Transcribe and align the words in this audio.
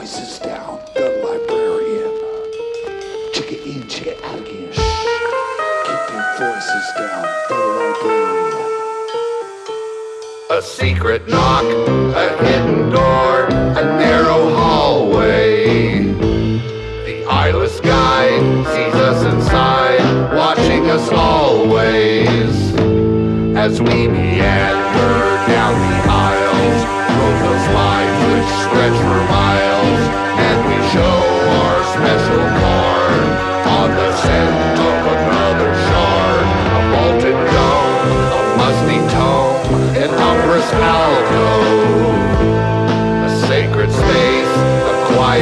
voices 0.00 0.38
down, 0.38 0.80
the 0.94 1.06
librarian. 1.22 2.14
Check 3.34 3.52
it 3.52 3.66
in, 3.66 3.86
check 3.86 4.06
it 4.06 4.24
out 4.24 4.38
again. 4.38 4.72
Keep 5.84 6.02
your 6.10 6.24
voices 6.38 6.86
down, 6.96 7.24
the 7.50 7.56
librarian. 7.76 8.70
A 10.52 10.62
secret 10.62 11.28
knock, 11.28 11.64
a 12.16 12.28
hidden 12.42 12.88
door, 12.88 13.44
a 13.48 13.84
narrow 14.00 14.48
hallway. 14.54 16.04
The 17.04 17.26
eyeless 17.26 17.78
guide 17.80 18.40
sees 18.72 18.94
us 18.94 19.22
inside, 19.34 20.34
watching 20.34 20.88
us 20.88 21.10
always. 21.12 22.72
As 23.54 23.82
we 23.82 24.08
meander 24.08 25.18
down 25.46 25.74
the 25.90 25.96
aisles, 26.08 26.80
those 27.44 27.66
lines 27.74 28.18
which 28.32 28.50
stretch 28.64 28.96
for 28.96 29.30
miles, 29.30 29.49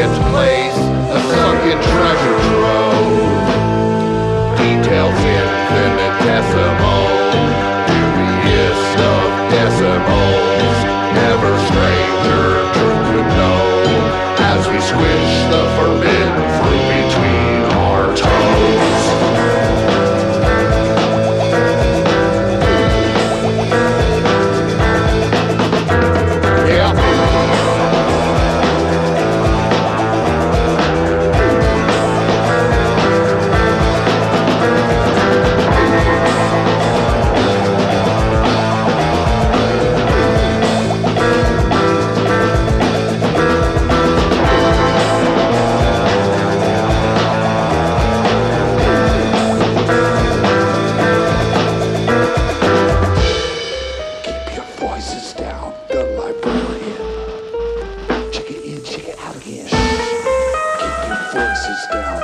quiet 0.08 0.30
place, 0.30 0.78
a 1.10 1.20
sunken 1.30 1.78
treasure 1.80 2.38
trove. 2.48 3.46
Details 4.56 5.20
infinitesimal, 5.38 7.04
Dewiest 7.88 8.98
of 8.98 9.28
decimals. 9.50 10.78
Never 11.14 11.52
stranger 11.66 11.97
voices 61.32 61.86
down. 61.92 62.22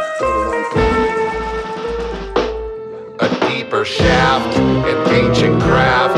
A 3.20 3.48
deeper 3.48 3.84
shaft, 3.84 4.56
an 4.58 5.12
ancient 5.12 5.60
craft, 5.62 6.13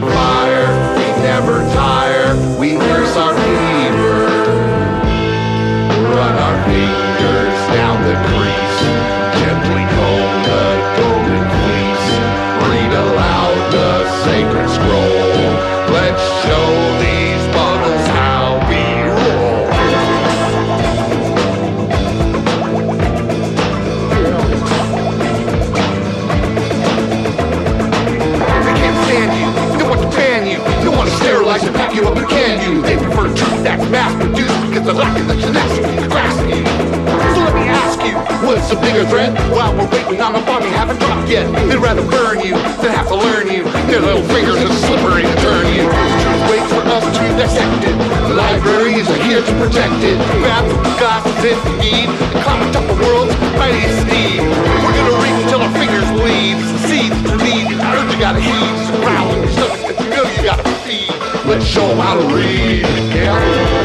blazing 0.00 0.29
what's 38.50 38.68
the 38.68 38.80
bigger 38.82 39.06
threat? 39.06 39.30
While 39.54 39.78
we're 39.78 39.86
waiting 39.94 40.20
on 40.20 40.34
a 40.34 40.42
bomb 40.42 40.62
you 40.66 40.74
haven't 40.74 40.98
dropped 40.98 41.30
yet, 41.30 41.46
they'd 41.70 41.78
rather 41.78 42.02
burn 42.02 42.42
you 42.42 42.58
than 42.82 42.90
have 42.90 43.06
to 43.06 43.14
learn 43.14 43.46
you. 43.46 43.62
Their 43.86 44.02
little 44.02 44.26
fingers 44.26 44.58
are 44.58 44.74
slippery 44.90 45.22
to 45.22 45.36
turn 45.38 45.66
you. 45.70 45.86
Waits 46.50 46.66
for 46.74 46.82
us 46.90 47.06
to 47.06 47.22
dissect 47.38 47.86
it. 47.86 47.94
The 48.26 48.34
libraries 48.34 49.06
are 49.06 49.22
here 49.22 49.38
to 49.38 49.52
protect 49.62 50.02
it. 50.02 50.18
The 50.18 50.90
glasses 50.98 51.38
if 51.46 51.58
you 51.62 51.76
need, 51.78 52.08
climb 52.42 52.66
atop 52.66 52.90
the 52.90 52.98
world's 52.98 53.34
mightiest 53.54 54.02
steed. 54.02 54.42
We're 54.42 54.96
gonna 54.98 55.22
read 55.22 55.36
until 55.46 55.62
our 55.62 55.74
fingers 55.78 56.10
bleed. 56.18 56.58
The 56.58 56.78
seeds 56.90 57.18
need, 57.46 57.70
the 57.70 57.78
urge 57.78 58.10
you 58.10 58.18
gotta 58.18 58.42
heed. 58.42 58.74
A 58.90 58.98
growl 58.98 59.30
in 59.30 59.46
your 59.46 59.52
stomach 59.54 59.94
you 59.94 60.10
know 60.10 60.26
you 60.26 60.42
gotta 60.42 60.66
feed. 60.82 61.14
Let's 61.46 61.64
show 61.64 61.86
'em 61.86 61.98
how 62.02 62.18
to 62.18 62.26
read, 62.34 62.82
yeah. 63.14 63.79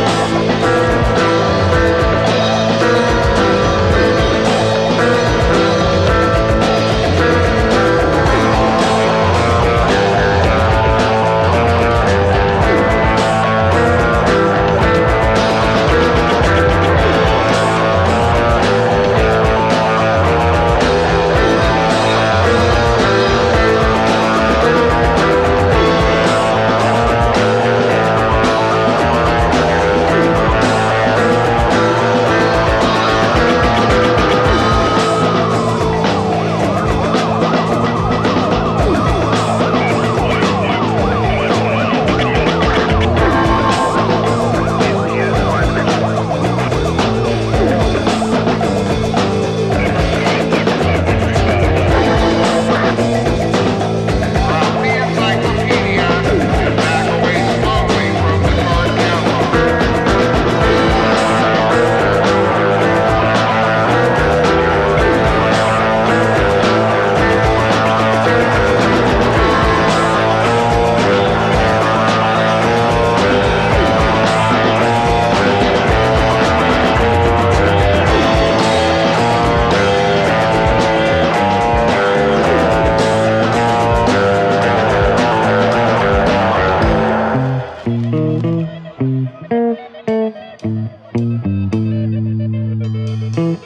Mm-hmm. 93.35 93.64